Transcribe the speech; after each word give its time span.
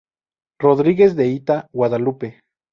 Rodríguez 0.59 1.15
de 1.15 1.27
Ita, 1.27 1.67
Guadalupe. 1.71 2.39